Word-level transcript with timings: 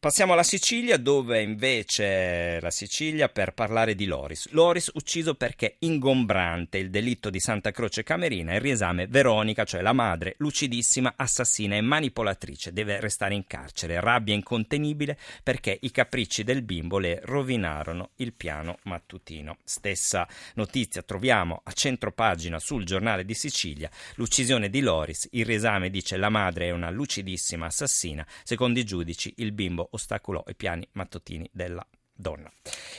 Passiamo 0.00 0.34
alla 0.34 0.44
Sicilia 0.44 0.96
dove 0.96 1.42
invece 1.42 2.60
la 2.60 2.70
Sicilia 2.70 3.28
per 3.28 3.52
parlare 3.52 3.96
di 3.96 4.06
Loris. 4.06 4.48
Loris 4.52 4.92
ucciso 4.94 5.34
perché 5.34 5.74
ingombrante 5.80 6.78
il 6.78 6.88
delitto 6.88 7.30
di 7.30 7.40
Santa 7.40 7.72
Croce 7.72 8.04
Camerina, 8.04 8.54
il 8.54 8.60
riesame 8.60 9.08
Veronica, 9.08 9.64
cioè 9.64 9.80
la 9.80 9.92
madre, 9.92 10.36
lucidissima, 10.38 11.14
assassina 11.16 11.74
e 11.74 11.80
manipolatrice, 11.80 12.72
deve 12.72 13.00
restare 13.00 13.34
in 13.34 13.44
carcere, 13.48 13.98
rabbia 13.98 14.34
incontenibile 14.34 15.18
perché 15.42 15.76
i 15.80 15.90
capricci 15.90 16.44
del 16.44 16.62
bimbo 16.62 17.00
le 17.00 17.20
rovinarono 17.24 18.10
il 18.18 18.34
piano 18.34 18.78
mattutino. 18.84 19.56
Stessa 19.64 20.28
notizia 20.54 21.02
troviamo 21.02 21.62
a 21.64 21.72
centro 21.72 22.12
pagina 22.12 22.60
sul 22.60 22.84
giornale 22.84 23.24
di 23.24 23.34
Sicilia, 23.34 23.90
l'uccisione 24.14 24.70
di 24.70 24.80
Loris, 24.80 25.26
il 25.32 25.44
riesame 25.44 25.90
dice 25.90 26.16
la 26.16 26.28
madre 26.28 26.66
è 26.66 26.70
una 26.70 26.90
lucidissima 26.90 27.66
assassina, 27.66 28.24
secondo 28.44 28.78
i 28.78 28.84
giudici 28.84 29.34
il 29.38 29.50
bimbo 29.50 29.86
ostacolò 29.90 30.42
i 30.48 30.54
piani 30.54 30.88
mattutini 30.92 31.48
della 31.52 31.86
donna. 32.12 32.50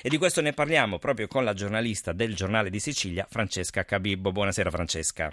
E 0.02 0.10
di 0.10 0.18
questo 0.18 0.42
ne 0.42 0.54
parliamo 0.54 0.98
proprio 0.98 1.28
con 1.28 1.44
la 1.44 1.54
giornalista 1.54 2.14
del 2.14 2.36
giornale 2.36 2.70
di 2.70 2.80
Sicilia, 2.80 3.28
Francesca 3.30 3.84
Cabibbo. 3.84 4.32
Buonasera 4.32 4.72
Francesca. 4.72 5.30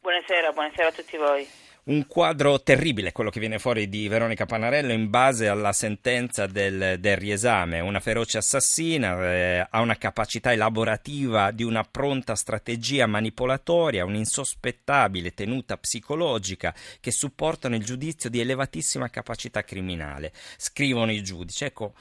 Buonasera, 0.00 0.52
buonasera 0.52 0.88
a 0.88 0.92
tutti 0.92 1.16
voi. 1.16 1.48
Un 1.86 2.06
quadro 2.06 2.62
terribile 2.62 3.12
quello 3.12 3.28
che 3.28 3.40
viene 3.40 3.58
fuori 3.58 3.90
di 3.90 4.08
Veronica 4.08 4.46
Panarello 4.46 4.90
in 4.90 5.10
base 5.10 5.48
alla 5.48 5.74
sentenza 5.74 6.46
del, 6.46 6.98
del 6.98 7.16
riesame. 7.18 7.80
Una 7.80 8.00
feroce 8.00 8.38
assassina, 8.38 9.22
eh, 9.30 9.66
ha 9.68 9.80
una 9.82 9.98
capacità 9.98 10.50
elaborativa 10.50 11.50
di 11.50 11.62
una 11.62 11.84
pronta 11.84 12.36
strategia 12.36 13.06
manipolatoria, 13.06 14.06
un'insospettabile 14.06 15.34
tenuta 15.34 15.76
psicologica 15.76 16.74
che 17.00 17.10
supportano 17.10 17.74
il 17.74 17.84
giudizio 17.84 18.30
di 18.30 18.40
elevatissima 18.40 19.10
capacità 19.10 19.62
criminale. 19.62 20.32
Scrivono 20.56 21.12
i 21.12 21.22
giudici. 21.22 21.64
Ecco, 21.64 21.92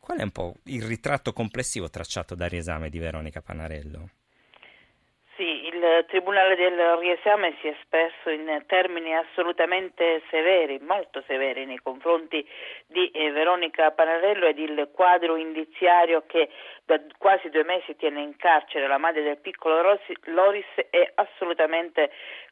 qual 0.00 0.20
è 0.20 0.22
un 0.22 0.30
po' 0.30 0.56
il 0.64 0.82
ritratto 0.82 1.34
complessivo 1.34 1.90
tracciato 1.90 2.34
dal 2.34 2.48
riesame 2.48 2.88
di 2.88 2.98
Veronica 2.98 3.42
Panarello? 3.42 4.12
Il 5.80 6.04
Tribunale 6.08 6.56
del 6.56 6.78
riesame 6.98 7.56
si 7.60 7.68
è 7.68 7.70
espresso 7.70 8.28
in 8.28 8.62
termini 8.66 9.14
assolutamente 9.16 10.22
severi, 10.28 10.78
molto 10.80 11.22
severi 11.26 11.64
nei 11.64 11.78
confronti 11.78 12.46
di 12.86 13.10
eh, 13.10 13.30
Veronica 13.30 13.90
Panarello 13.90 14.46
ed 14.46 14.58
il 14.58 14.90
quadro 14.92 15.36
indiziario 15.36 16.24
che 16.26 16.50
da 16.84 17.00
quasi 17.16 17.48
due 17.48 17.64
mesi 17.64 17.96
tiene 17.96 18.20
in 18.20 18.36
carcere 18.36 18.86
la 18.86 18.98
madre 18.98 19.22
del 19.22 19.38
piccolo 19.38 19.80
Loris 20.24 20.66
è 20.90 21.12
assolutamente 21.14 22.10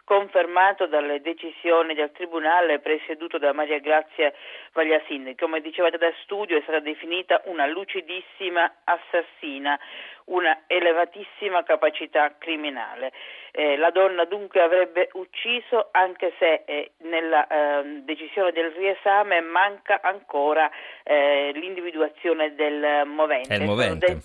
confermato 0.08 0.86
dalle 0.86 1.20
decisioni 1.20 1.92
del 1.92 2.12
Tribunale 2.12 2.78
presieduto 2.78 3.36
da 3.36 3.52
Maria 3.52 3.78
Grazia 3.78 4.32
Vagliasin. 4.72 5.34
Come 5.36 5.60
dicevate 5.60 5.98
da 5.98 6.10
studio 6.22 6.56
è 6.56 6.62
stata 6.62 6.80
definita 6.80 7.42
una 7.44 7.66
lucidissima 7.66 8.76
assassina, 8.84 9.78
una 10.28 10.64
elevatissima 10.66 11.62
capacità 11.62 12.34
criminale. 12.38 13.12
Eh, 13.52 13.76
la 13.76 13.90
donna 13.90 14.24
dunque 14.24 14.60
avrebbe 14.60 15.08
ucciso 15.14 15.88
anche 15.90 16.32
se 16.38 16.62
eh, 16.64 16.92
nella 16.98 17.46
eh, 17.46 18.02
decisione 18.04 18.52
del 18.52 18.70
riesame 18.72 19.40
manca 19.40 20.00
ancora 20.02 20.70
eh, 21.02 21.50
l'individuazione 21.54 22.54
del 22.54 23.06
movente. 23.06 23.54
È 23.54 23.58
il 23.58 23.64
movente, 23.64 24.20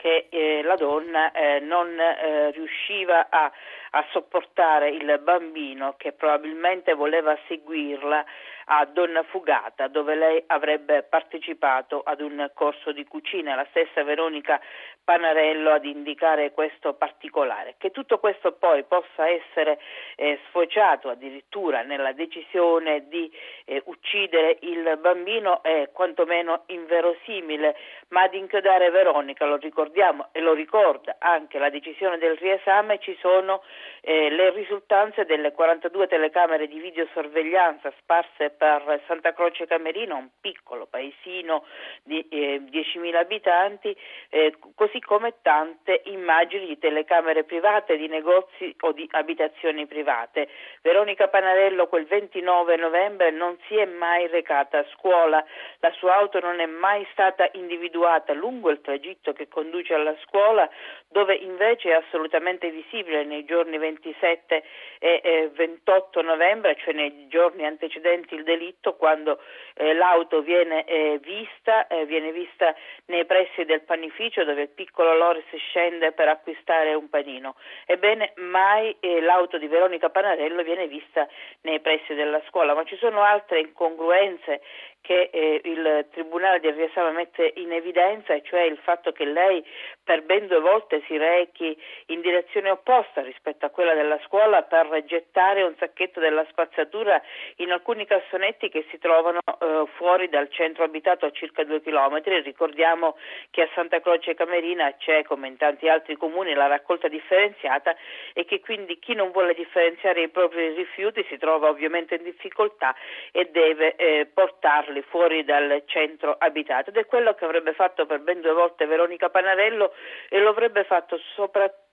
che 0.00 0.28
eh, 0.30 0.62
la 0.62 0.76
donna 0.76 1.30
eh, 1.30 1.60
non 1.60 1.88
eh, 2.00 2.50
riusciva 2.52 3.28
a, 3.28 3.52
a, 3.90 4.06
sopportare 4.12 4.88
il 4.88 5.20
bambino 5.22 5.94
che 5.98 6.12
probabilmente 6.12 6.94
voleva 6.94 7.36
seguirla 7.48 8.24
a 8.72 8.86
Donna 8.86 9.22
Fugata 9.24 9.88
dove 9.88 10.14
lei 10.14 10.42
avrebbe 10.46 11.02
partecipato 11.02 12.00
ad 12.02 12.22
un 12.22 12.50
corso 12.54 12.92
di 12.92 13.04
cucina, 13.04 13.54
la 13.54 13.66
stessa 13.68 14.02
Veronica 14.02 14.58
Panarello 15.04 15.70
ad 15.70 15.84
indicare 15.84 16.52
questo 16.52 16.94
particolare. 16.94 17.74
Che 17.78 17.90
tutto 17.90 18.18
questo 18.18 18.52
poi 18.52 18.84
possa 18.84 19.28
essere 19.28 19.78
eh, 20.16 20.38
sfociato 20.48 21.08
addirittura 21.08 21.82
nella 21.82 22.12
decisione 22.12 23.08
di 23.08 23.30
eh, 23.64 23.82
uccidere 23.86 24.58
il 24.60 24.98
bambino 25.00 25.62
è 25.62 25.90
quantomeno 25.92 26.62
inverosimile, 26.66 27.76
ma 28.08 28.22
ad 28.22 28.34
inchiodare 28.34 28.90
Veronica, 28.90 29.44
lo 29.46 29.56
ricordiamo 29.56 30.28
e 30.32 30.40
lo 30.40 30.52
ricorda 30.52 31.16
anche 31.18 31.58
la 31.58 31.70
decisione 31.70 32.18
del 32.18 32.36
riesame, 32.36 32.98
ci 32.98 33.16
sono 33.20 33.62
eh, 34.02 34.30
le 34.30 34.50
risultanze 34.50 35.24
delle 35.24 35.52
42 35.52 36.06
telecamere 36.06 36.66
di 36.66 36.78
videosorveglianza 36.78 37.92
sparse 37.98 38.50
per 38.50 39.02
Santa 39.06 39.32
Croce 39.32 39.66
Camerino, 39.66 40.16
un 40.16 40.28
piccolo 40.40 40.86
paesino 40.86 41.64
di 42.02 42.26
eh, 42.28 42.62
10.000 42.70 43.14
abitanti, 43.16 43.96
eh, 44.30 44.54
così 44.90 45.00
come 45.00 45.34
tante 45.42 46.02
immagini 46.06 46.66
di 46.66 46.78
telecamere 46.78 47.44
private, 47.44 47.96
di 47.96 48.08
negozi 48.08 48.74
o 48.80 48.90
di 48.90 49.06
abitazioni 49.12 49.86
private. 49.86 50.48
Veronica 50.82 51.28
Panarello 51.28 51.86
quel 51.86 52.06
29 52.06 52.76
novembre 52.76 53.30
non 53.30 53.56
si 53.68 53.76
è 53.76 53.84
mai 53.84 54.26
recata 54.26 54.78
a 54.78 54.86
scuola, 54.92 55.44
la 55.78 55.92
sua 55.92 56.16
auto 56.16 56.40
non 56.40 56.58
è 56.58 56.66
mai 56.66 57.06
stata 57.12 57.48
individuata 57.52 58.32
lungo 58.32 58.70
il 58.70 58.80
tragitto 58.80 59.32
che 59.32 59.46
conduce 59.46 59.94
alla 59.94 60.16
scuola, 60.24 60.68
dove 61.08 61.34
invece 61.34 61.90
è 61.90 61.92
assolutamente 61.92 62.68
visibile 62.70 63.24
nei 63.24 63.44
giorni 63.44 63.78
27 63.78 64.62
e 64.98 65.50
28 65.54 66.20
novembre, 66.22 66.76
cioè 66.76 66.94
nei 66.94 67.28
giorni 67.28 67.64
antecedenti 67.64 68.34
il 68.34 68.42
delitto 68.42 68.96
quando 68.96 69.40
eh, 69.74 69.94
l'auto 69.94 70.42
viene 70.42 70.84
eh, 70.84 71.20
vista, 71.22 71.86
eh, 71.86 72.04
viene 72.06 72.32
vista 72.32 72.74
nei 73.06 73.24
pressi 73.24 73.64
del 73.64 73.82
panificio 73.82 74.44
dove 74.44 74.62
il 74.62 74.68
piccolo 74.80 75.14
Loris 75.14 75.44
scende 75.68 76.12
per 76.12 76.28
acquistare 76.28 76.94
un 76.94 77.10
panino. 77.10 77.56
Ebbene, 77.84 78.32
mai 78.36 78.96
eh, 79.00 79.20
l'auto 79.20 79.58
di 79.58 79.66
Veronica 79.66 80.08
Panarello 80.08 80.62
viene 80.62 80.88
vista 80.88 81.28
nei 81.62 81.80
pressi 81.80 82.14
della 82.14 82.40
scuola, 82.48 82.72
ma 82.72 82.84
ci 82.84 82.96
sono 82.96 83.20
altre 83.22 83.60
incongruenze 83.60 84.62
che 85.00 85.30
eh, 85.32 85.60
il 85.64 86.06
Tribunale 86.10 86.60
del 86.60 86.74
riesame 86.74 87.10
mette 87.12 87.52
in 87.56 87.72
evidenza, 87.72 88.34
e 88.34 88.42
cioè 88.42 88.62
il 88.62 88.78
fatto 88.78 89.12
che 89.12 89.24
lei 89.24 89.64
per 90.04 90.22
ben 90.22 90.46
due 90.46 90.60
volte 90.60 91.02
si 91.06 91.16
rechi 91.16 91.76
in 92.06 92.20
direzione 92.20 92.70
opposta 92.70 93.22
rispetto 93.22 93.66
a 93.66 93.70
quella 93.70 93.94
della 93.94 94.18
scuola 94.26 94.62
per 94.62 95.04
gettare 95.04 95.62
un 95.62 95.74
sacchetto 95.78 96.20
della 96.20 96.44
spazzatura 96.50 97.20
in 97.56 97.70
alcuni 97.70 98.06
cassonetti 98.06 98.68
che 98.68 98.86
si 98.90 98.98
trovano 98.98 99.38
eh, 99.38 99.84
fuori 99.96 100.28
dal 100.28 100.50
centro 100.50 100.84
abitato 100.84 101.26
a 101.26 101.30
circa 101.30 101.64
due 101.64 101.80
chilometri. 101.80 102.40
Ricordiamo 102.40 103.16
che 103.50 103.62
a 103.62 103.68
Santa 103.74 104.00
Croce 104.00 104.34
Camerina 104.34 104.94
c'è, 104.96 105.22
come 105.22 105.48
in 105.48 105.56
tanti 105.56 105.88
altri 105.88 106.16
comuni, 106.16 106.54
la 106.54 106.66
raccolta 106.66 107.08
differenziata 107.08 107.94
e 108.32 108.44
che 108.44 108.60
quindi 108.60 108.98
chi 108.98 109.14
non 109.14 109.30
vuole 109.30 109.54
differenziare 109.54 110.22
i 110.22 110.28
propri 110.28 110.74
rifiuti 110.74 111.24
si 111.28 111.38
trova 111.38 111.68
ovviamente 111.68 112.16
in 112.16 112.22
difficoltà 112.22 112.94
e 113.32 113.48
deve 113.50 113.94
eh, 113.96 114.26
portarli 114.32 114.89
portarli 114.90 115.02
fuori 115.02 115.44
dal 115.44 115.82
centro 115.86 116.34
abitato 116.38 116.90
ed 116.90 116.96
è 116.96 117.06
quello 117.06 117.34
che 117.34 117.44
avrebbe 117.44 117.72
fatto 117.72 118.06
per 118.06 118.20
ben 118.20 118.40
due 118.40 118.52
volte 118.52 118.86
Veronica 118.86 119.30
Panarello 119.30 119.92
e 120.28 120.40
lo 120.40 120.50
avrebbe 120.50 120.84
fatto 120.84 121.18
soprattutto 121.34 121.89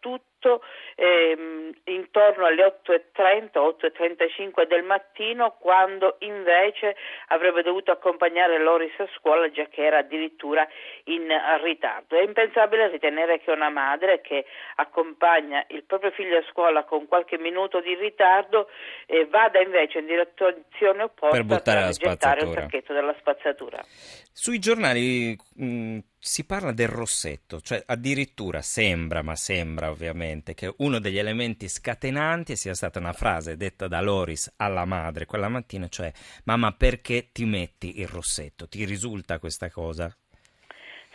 ehm, 0.95 1.71
intorno 1.85 2.45
alle 2.45 2.81
8.30, 2.85 3.51
8.35 3.53 4.67
del 4.67 4.83
mattino 4.83 5.57
quando 5.59 6.15
invece 6.19 6.95
avrebbe 7.27 7.63
dovuto 7.63 7.91
accompagnare 7.91 8.59
Loris 8.59 8.97
a 8.99 9.07
scuola 9.17 9.49
già 9.51 9.65
che 9.65 9.83
era 9.83 9.99
addirittura 9.99 10.67
in 11.05 11.27
ritardo. 11.61 12.17
È 12.17 12.23
impensabile 12.23 12.89
ritenere 12.89 13.39
che 13.39 13.51
una 13.51 13.69
madre 13.69 14.21
che 14.21 14.45
accompagna 14.75 15.65
il 15.69 15.83
proprio 15.83 16.11
figlio 16.11 16.37
a 16.37 16.43
scuola 16.49 16.83
con 16.83 17.07
qualche 17.07 17.37
minuto 17.37 17.81
di 17.81 17.95
ritardo 17.95 18.69
eh, 19.05 19.25
vada 19.25 19.59
invece 19.59 19.99
in 19.99 20.05
direzione 20.05 21.03
opposta 21.03 21.35
per 21.35 21.43
buttare 21.43 21.79
per 21.79 21.87
la 21.87 21.93
spazzatura 21.93 22.67
effetto 22.87 22.93
della 22.93 23.15
spazzatura. 23.19 23.83
Sui 24.31 24.59
giornali 24.59 25.35
mh, 25.55 25.97
si 26.27 26.45
parla 26.45 26.73
del 26.73 26.89
rossetto, 26.89 27.61
cioè 27.61 27.81
addirittura 27.85 28.61
sembra, 28.61 29.21
ma 29.21 29.35
sembra 29.35 29.89
ovviamente, 29.89 30.53
che 30.53 30.73
uno 30.79 30.99
degli 30.99 31.17
elementi 31.17 31.69
scatenanti 31.69 32.57
sia 32.57 32.73
stata 32.73 32.99
una 32.99 33.13
frase 33.13 33.55
detta 33.55 33.87
da 33.87 34.01
Loris 34.01 34.53
alla 34.57 34.83
madre 34.83 35.25
quella 35.25 35.47
mattina, 35.47 35.87
cioè 35.87 36.11
mamma 36.43 36.73
perché 36.73 37.29
ti 37.31 37.45
metti 37.45 37.99
il 38.01 38.07
rossetto? 38.07 38.67
Ti 38.67 38.83
risulta 38.83 39.39
questa 39.39 39.69
cosa? 39.69 40.13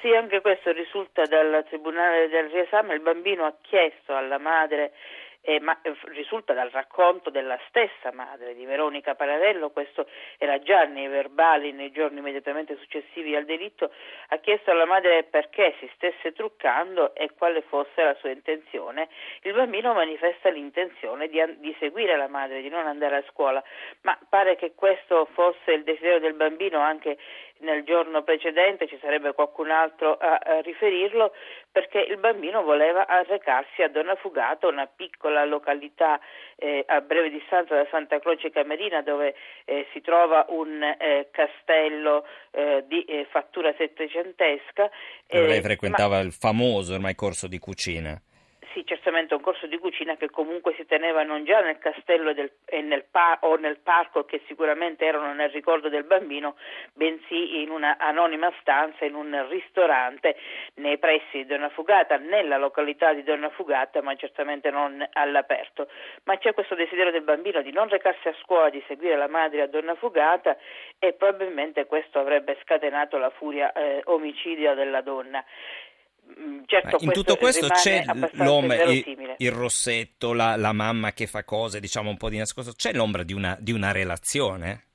Sì, 0.00 0.08
anche 0.16 0.40
questo 0.40 0.72
risulta 0.72 1.24
dal 1.26 1.64
Tribunale 1.68 2.28
del 2.28 2.48
riesame, 2.48 2.94
il 2.94 3.02
bambino 3.02 3.44
ha 3.44 3.54
chiesto 3.60 4.16
alla 4.16 4.38
madre 4.38 4.92
eh, 5.42 5.60
ma 5.60 5.76
eh, 5.82 5.94
risulta 6.04 6.52
dal 6.52 6.70
racconto 6.70 7.30
della 7.30 7.58
stessa 7.68 8.12
madre 8.12 8.54
di 8.54 8.64
Veronica 8.64 9.14
Pararello, 9.14 9.70
questo 9.70 10.06
era 10.38 10.58
già 10.60 10.84
nei 10.84 11.08
verbali 11.08 11.72
nei 11.72 11.90
giorni 11.90 12.18
immediatamente 12.18 12.76
successivi 12.76 13.34
al 13.34 13.44
delitto, 13.44 13.90
ha 14.28 14.38
chiesto 14.38 14.70
alla 14.70 14.86
madre 14.86 15.24
perché 15.24 15.74
si 15.80 15.90
stesse 15.94 16.32
truccando 16.32 17.14
e 17.14 17.30
quale 17.36 17.62
fosse 17.62 18.02
la 18.02 18.14
sua 18.14 18.30
intenzione. 18.30 19.08
Il 19.42 19.52
bambino 19.52 19.92
manifesta 19.92 20.48
l'intenzione 20.48 21.28
di, 21.28 21.42
di 21.58 21.74
seguire 21.78 22.16
la 22.16 22.28
madre, 22.28 22.62
di 22.62 22.68
non 22.68 22.86
andare 22.86 23.16
a 23.16 23.24
scuola, 23.28 23.62
ma 24.02 24.16
pare 24.28 24.56
che 24.56 24.74
questo 24.74 25.28
fosse 25.32 25.72
il 25.72 25.82
desiderio 25.82 26.20
del 26.20 26.34
bambino 26.34 26.78
anche 26.78 27.18
nel 27.62 27.84
giorno 27.84 28.22
precedente, 28.22 28.86
ci 28.86 28.98
sarebbe 29.00 29.32
qualcun 29.32 29.70
altro 29.70 30.16
a, 30.16 30.38
a 30.42 30.60
riferirlo, 30.60 31.32
perché 31.70 32.00
il 32.00 32.18
bambino 32.18 32.62
voleva 32.62 33.06
recarsi 33.26 33.82
a 33.82 33.88
Donna 33.88 34.14
Fugata, 34.16 34.66
una 34.68 34.86
piccola 34.86 35.44
località 35.44 36.20
eh, 36.56 36.84
a 36.86 37.00
breve 37.00 37.30
distanza 37.30 37.74
da 37.74 37.86
Santa 37.90 38.18
Croce 38.18 38.50
Camerina 38.50 39.02
dove 39.02 39.34
eh, 39.64 39.86
si 39.92 40.00
trova 40.00 40.44
un 40.48 40.82
eh, 40.82 41.28
castello 41.30 42.24
eh, 42.50 42.84
di 42.86 43.02
eh, 43.04 43.26
fattura 43.30 43.72
settecentesca. 43.76 44.90
lei 45.28 45.60
frequentava 45.60 46.16
ma... 46.16 46.22
il 46.22 46.32
famoso 46.32 46.94
ormai 46.94 47.14
corso 47.14 47.46
di 47.46 47.58
cucina 47.58 48.20
sì, 48.72 48.84
certamente 48.86 49.34
un 49.34 49.40
corso 49.40 49.66
di 49.66 49.78
cucina 49.78 50.16
che 50.16 50.30
comunque 50.30 50.74
si 50.74 50.86
teneva 50.86 51.22
non 51.22 51.44
già 51.44 51.60
nel 51.60 51.78
castello 51.78 52.32
del, 52.32 52.50
nel 52.82 53.04
par- 53.10 53.38
o 53.42 53.56
nel 53.56 53.78
parco 53.78 54.24
che 54.24 54.42
sicuramente 54.46 55.04
erano 55.04 55.32
nel 55.32 55.50
ricordo 55.50 55.88
del 55.88 56.04
bambino, 56.04 56.56
bensì 56.92 57.60
in 57.62 57.70
una 57.70 57.96
anonima 57.98 58.52
stanza 58.60 59.04
in 59.04 59.14
un 59.14 59.46
ristorante 59.48 60.36
nei 60.74 60.98
pressi 60.98 61.38
di 61.38 61.46
Donna 61.46 61.68
Fugata, 61.68 62.16
nella 62.16 62.56
località 62.56 63.12
di 63.12 63.22
Donna 63.22 63.50
Fugata, 63.50 64.02
ma 64.02 64.14
certamente 64.16 64.70
non 64.70 65.06
all'aperto. 65.12 65.88
Ma 66.24 66.38
c'è 66.38 66.54
questo 66.54 66.74
desiderio 66.74 67.12
del 67.12 67.22
bambino 67.22 67.62
di 67.62 67.72
non 67.72 67.88
recarsi 67.88 68.28
a 68.28 68.34
scuola, 68.42 68.70
di 68.70 68.82
seguire 68.86 69.16
la 69.16 69.28
madre 69.28 69.62
a 69.62 69.66
Donna 69.66 69.94
Fugata 69.94 70.56
e 70.98 71.12
probabilmente 71.12 71.86
questo 71.86 72.18
avrebbe 72.18 72.58
scatenato 72.62 73.18
la 73.18 73.30
furia 73.30 73.72
eh, 73.72 74.00
omicidia 74.04 74.74
della 74.74 75.00
donna. 75.00 75.44
Mm, 76.38 76.62
certo, 76.66 76.98
in 77.00 77.12
tutto 77.12 77.36
questo 77.36 77.68
c'è 77.68 78.04
l'ombra, 78.32 78.82
il, 78.84 79.34
il, 79.36 79.50
rossetto, 79.50 80.32
la, 80.32 80.56
la, 80.56 80.72
mamma 80.72 81.12
che 81.12 81.26
fa 81.26 81.44
cose, 81.44 81.80
diciamo 81.80 82.10
un 82.10 82.16
po' 82.16 82.28
di 82.28 82.38
nascosto, 82.38 82.72
c'è 82.72 82.92
l'ombra 82.92 83.22
di 83.22 83.32
una, 83.32 83.56
di 83.60 83.72
una 83.72 83.92
relazione? 83.92 84.86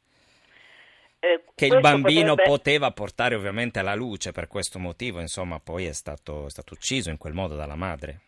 Eh, 1.19 1.43
che 1.55 1.65
il 1.65 1.79
bambino 1.79 2.35
potrebbe... 2.35 2.49
poteva 2.49 2.91
portare 2.91 3.35
ovviamente 3.35 3.79
alla 3.79 3.95
luce 3.95 4.31
per 4.31 4.47
questo 4.47 4.79
motivo, 4.79 5.19
insomma, 5.19 5.59
poi 5.59 5.85
è 5.85 5.93
stato, 5.93 6.45
è 6.45 6.49
stato 6.49 6.73
ucciso 6.73 7.09
in 7.09 7.17
quel 7.17 7.33
modo 7.33 7.55
dalla 7.55 7.75
madre. 7.75 8.21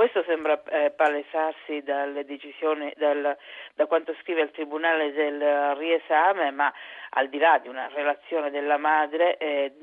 Questo 0.00 0.24
sembra 0.26 0.58
eh, 0.70 0.92
palesarsi 0.92 1.82
dalle 1.82 2.24
decisioni, 2.24 2.90
dal, 2.96 3.36
da 3.74 3.84
quanto 3.84 4.16
scrive 4.22 4.40
il 4.40 4.50
Tribunale 4.50 5.12
del 5.12 5.74
riesame, 5.76 6.50
ma 6.52 6.72
al 7.10 7.28
di 7.28 7.36
là 7.36 7.58
di 7.58 7.68
una 7.68 7.86
relazione 7.88 8.50
della 8.50 8.78
madre, 8.78 9.36
eh, 9.36 9.74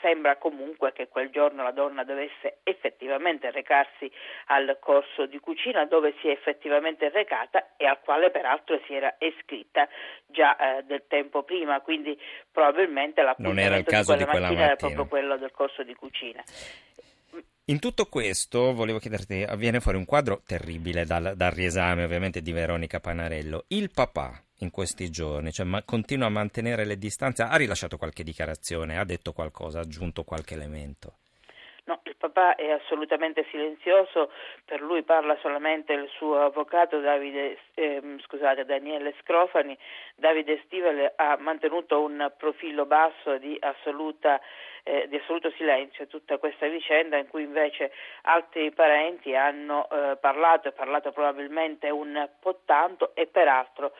sembra 0.00 0.38
comunque 0.38 0.92
che 0.92 1.06
quel 1.06 1.30
giorno 1.30 1.62
la 1.62 1.70
donna 1.70 2.02
dovesse 2.02 2.58
effettivamente 2.64 3.52
recarsi 3.52 4.10
al 4.46 4.76
corso 4.80 5.26
di 5.26 5.38
cucina 5.38 5.84
dove 5.84 6.14
si 6.20 6.26
è 6.26 6.32
effettivamente 6.32 7.08
recata 7.08 7.68
e 7.76 7.86
al 7.86 8.00
quale 8.00 8.30
peraltro 8.30 8.80
si 8.86 8.94
era 8.94 9.14
iscritta 9.18 9.88
già 10.26 10.56
eh, 10.56 10.82
del 10.82 11.04
tempo 11.06 11.44
prima, 11.44 11.80
quindi 11.80 12.18
probabilmente 12.50 13.22
non 13.36 13.58
era 13.60 13.76
il 13.76 13.84
caso 13.84 14.16
di 14.16 14.24
quella, 14.24 14.24
di 14.24 14.30
quella 14.30 14.46
mattina 14.48 14.64
era 14.64 14.76
proprio 14.76 15.06
quello 15.06 15.36
del 15.36 15.52
corso 15.52 15.84
di 15.84 15.94
cucina. 15.94 16.42
In 17.70 17.78
tutto 17.78 18.06
questo, 18.06 18.74
volevo 18.74 18.98
chiederti, 18.98 19.44
avviene 19.44 19.78
fuori 19.78 19.96
un 19.96 20.04
quadro 20.04 20.42
terribile 20.44 21.04
dal, 21.04 21.34
dal, 21.36 21.52
riesame 21.52 22.02
ovviamente 22.02 22.42
di 22.42 22.50
Veronica 22.50 22.98
Panarello. 22.98 23.66
Il 23.68 23.92
papà 23.94 24.42
in 24.58 24.72
questi 24.72 25.08
giorni 25.08 25.52
cioè, 25.52 25.64
ma 25.64 25.84
continua 25.84 26.26
a 26.26 26.30
mantenere 26.30 26.84
le 26.84 26.98
distanze, 26.98 27.44
ha 27.44 27.54
rilasciato 27.54 27.96
qualche 27.96 28.24
dichiarazione, 28.24 28.98
ha 28.98 29.04
detto 29.04 29.32
qualcosa, 29.32 29.78
ha 29.78 29.82
aggiunto 29.82 30.24
qualche 30.24 30.54
elemento? 30.54 31.18
Papà 32.20 32.54
è 32.54 32.70
assolutamente 32.70 33.46
silenzioso, 33.48 34.30
per 34.66 34.82
lui 34.82 35.02
parla 35.02 35.38
solamente 35.40 35.94
il 35.94 36.06
suo 36.16 36.38
avvocato 36.38 37.00
Davide, 37.00 37.56
eh, 37.72 38.16
scusate, 38.26 38.66
Daniele 38.66 39.14
Scrofani. 39.22 39.74
Davide 40.16 40.60
Stivele 40.66 41.14
ha 41.16 41.38
mantenuto 41.40 42.02
un 42.02 42.30
profilo 42.36 42.84
basso 42.84 43.38
di, 43.38 43.56
assoluta, 43.58 44.38
eh, 44.82 45.08
di 45.08 45.16
assoluto 45.16 45.50
silenzio 45.52 46.06
tutta 46.08 46.36
questa 46.36 46.66
vicenda 46.66 47.16
in 47.16 47.26
cui 47.26 47.44
invece 47.44 47.90
altri 48.24 48.70
parenti 48.70 49.34
hanno 49.34 49.88
eh, 49.88 50.18
parlato 50.20 50.68
e 50.68 50.72
parlato 50.72 51.12
probabilmente 51.12 51.88
un 51.88 52.28
po' 52.38 52.60
tanto 52.66 53.12
e 53.14 53.28
peraltro 53.28 53.94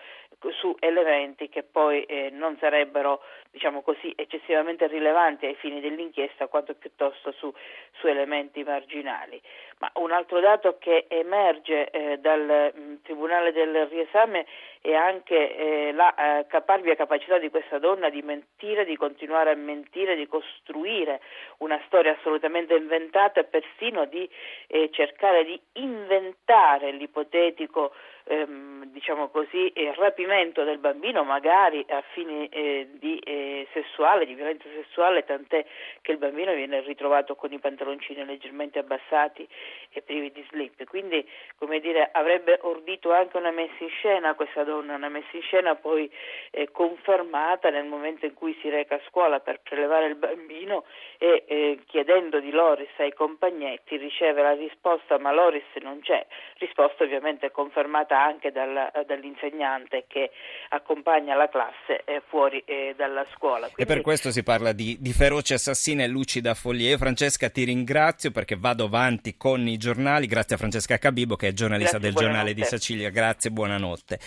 su 0.48 0.74
elementi 0.80 1.48
che 1.48 1.62
poi 1.62 2.04
eh, 2.04 2.30
non 2.30 2.56
sarebbero 2.58 3.20
diciamo 3.50 3.82
così, 3.82 4.12
eccessivamente 4.16 4.86
rilevanti 4.86 5.46
ai 5.46 5.54
fini 5.56 5.80
dell'inchiesta 5.80 6.46
quanto 6.46 6.74
piuttosto 6.74 7.32
su, 7.32 7.52
su 7.92 8.06
elementi 8.06 8.62
marginali. 8.62 9.40
Ma 9.78 9.90
un 9.94 10.12
altro 10.12 10.40
dato 10.40 10.78
che 10.78 11.06
emerge 11.08 11.90
eh, 11.90 12.18
dal 12.18 12.89
Tribunale 13.10 13.50
del 13.50 13.86
riesame 13.86 14.46
è 14.80 14.94
anche 14.94 15.56
eh, 15.56 15.92
la 15.92 16.14
eh, 16.14 16.46
caparbia 16.46 16.94
capacità 16.94 17.38
di 17.38 17.50
questa 17.50 17.80
donna 17.80 18.08
di 18.08 18.22
mentire, 18.22 18.84
di 18.84 18.96
continuare 18.96 19.50
a 19.50 19.56
mentire, 19.56 20.14
di 20.14 20.28
costruire 20.28 21.20
una 21.58 21.80
storia 21.86 22.12
assolutamente 22.12 22.76
inventata 22.76 23.40
e 23.40 23.44
persino 23.44 24.04
di 24.04 24.30
eh, 24.68 24.90
cercare 24.92 25.44
di 25.44 25.60
inventare 25.72 26.92
l'ipotetico 26.92 27.92
ehm, 28.24 28.84
diciamo 28.92 29.28
così, 29.28 29.72
rapimento 29.96 30.62
del 30.64 30.78
bambino 30.78 31.24
magari 31.24 31.84
a 31.88 32.02
fini 32.12 32.48
eh, 32.48 32.88
di 32.98 33.18
eh, 33.18 33.66
sessuale, 33.72 34.24
di 34.24 34.34
violenza 34.34 34.64
sessuale, 34.74 35.24
tant'è 35.24 35.64
che 36.00 36.12
il 36.12 36.18
bambino 36.18 36.54
viene 36.54 36.80
ritrovato 36.80 37.34
con 37.34 37.52
i 37.52 37.58
pantaloncini 37.58 38.24
leggermente 38.24 38.78
abbassati 38.78 39.46
e 39.90 40.02
privi 40.02 40.30
di 40.32 40.44
slip. 40.50 40.84
Quindi, 40.84 41.26
come 41.56 41.80
dire, 41.80 42.08
avrebbe 42.12 42.58
ordito 42.62 42.99
anche 43.08 43.36
una 43.36 43.50
messa 43.50 43.82
in 43.82 43.88
scena 43.88 44.34
questa 44.34 44.64
donna, 44.64 44.94
una 44.94 45.08
messa 45.08 45.30
in 45.32 45.42
scena 45.42 45.74
poi 45.74 46.10
eh, 46.50 46.70
confermata 46.70 47.70
nel 47.70 47.86
momento 47.86 48.26
in 48.26 48.34
cui 48.34 48.56
si 48.60 48.68
reca 48.68 48.96
a 48.96 49.00
scuola 49.08 49.40
per 49.40 49.60
prelevare 49.62 50.06
il 50.06 50.16
bambino 50.16 50.84
e 51.18 51.44
eh, 51.46 51.78
chiedendo 51.86 52.40
di 52.40 52.50
Loris 52.50 52.90
ai 52.98 53.14
compagnetti 53.14 53.96
riceve 53.96 54.42
la 54.42 54.52
risposta 54.52 55.18
ma 55.18 55.32
Loris 55.32 55.64
non 55.80 56.00
c'è, 56.00 56.24
risposta 56.58 57.04
ovviamente 57.04 57.50
confermata 57.50 58.20
anche 58.20 58.52
dal, 58.52 58.90
dall'insegnante 59.06 60.04
che 60.06 60.30
accompagna 60.70 61.34
la 61.34 61.48
classe 61.48 62.02
eh, 62.04 62.22
fuori 62.28 62.62
eh, 62.66 62.94
dalla 62.96 63.24
scuola. 63.34 63.66
Quindi... 63.66 63.82
E 63.82 63.86
per 63.86 64.02
questo 64.02 64.30
si 64.30 64.42
parla 64.42 64.72
di, 64.72 64.96
di 65.00 65.12
feroci 65.12 65.54
assassine 65.54 66.04
e 66.04 66.08
lucida 66.08 66.54
follia. 66.54 66.96
Francesca 66.96 67.48
ti 67.48 67.64
ringrazio 67.64 68.30
perché 68.30 68.56
vado 68.56 68.84
avanti 68.84 69.36
con 69.36 69.66
i 69.66 69.76
giornali, 69.76 70.26
grazie 70.26 70.56
a 70.56 70.58
Francesca 70.58 70.98
Cabibo 70.98 71.36
che 71.36 71.48
è 71.48 71.52
giornalista 71.52 71.98
grazie, 71.98 72.12
del 72.12 72.24
giornale 72.26 72.54
di 72.54 72.62
Sicilia, 72.90 73.10
grazie, 73.10 73.52
buonanotte. 73.52 74.18